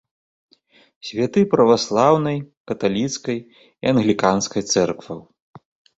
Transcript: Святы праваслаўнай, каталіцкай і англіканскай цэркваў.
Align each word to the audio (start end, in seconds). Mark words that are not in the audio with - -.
Святы 1.09 1.41
праваслаўнай, 1.51 2.37
каталіцкай 2.71 3.37
і 3.41 3.85
англіканскай 3.93 4.63
цэркваў. 4.73 5.19